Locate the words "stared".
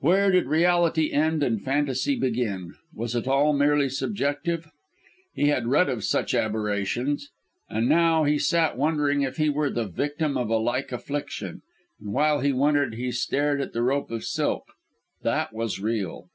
13.10-13.62